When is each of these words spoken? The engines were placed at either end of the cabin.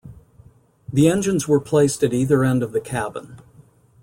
The 0.91 1.07
engines 1.07 1.47
were 1.47 1.59
placed 1.59 2.01
at 2.03 2.11
either 2.11 2.43
end 2.43 2.63
of 2.63 2.71
the 2.71 2.81
cabin. 2.81 3.39